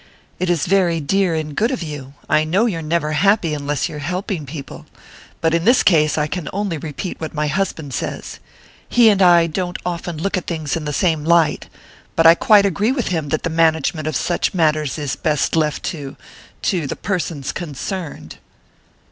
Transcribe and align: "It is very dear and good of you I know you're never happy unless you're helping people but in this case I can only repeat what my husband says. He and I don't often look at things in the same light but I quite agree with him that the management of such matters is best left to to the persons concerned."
"It 0.39 0.49
is 0.49 0.65
very 0.65 0.99
dear 0.99 1.35
and 1.35 1.55
good 1.55 1.69
of 1.69 1.83
you 1.83 2.15
I 2.27 2.43
know 2.43 2.65
you're 2.65 2.81
never 2.81 3.11
happy 3.11 3.53
unless 3.53 3.87
you're 3.87 3.99
helping 3.99 4.47
people 4.47 4.87
but 5.41 5.53
in 5.53 5.63
this 5.63 5.83
case 5.83 6.17
I 6.17 6.25
can 6.25 6.49
only 6.51 6.79
repeat 6.79 7.21
what 7.21 7.35
my 7.35 7.45
husband 7.45 7.93
says. 7.93 8.39
He 8.89 9.09
and 9.09 9.21
I 9.21 9.45
don't 9.45 9.77
often 9.85 10.17
look 10.17 10.37
at 10.37 10.47
things 10.47 10.75
in 10.75 10.85
the 10.85 10.91
same 10.91 11.23
light 11.23 11.67
but 12.15 12.25
I 12.25 12.33
quite 12.33 12.65
agree 12.65 12.91
with 12.91 13.09
him 13.09 13.29
that 13.29 13.43
the 13.43 13.51
management 13.51 14.07
of 14.07 14.15
such 14.15 14.55
matters 14.55 14.97
is 14.97 15.15
best 15.15 15.55
left 15.55 15.83
to 15.93 16.17
to 16.63 16.87
the 16.87 16.95
persons 16.95 17.51
concerned." 17.51 18.39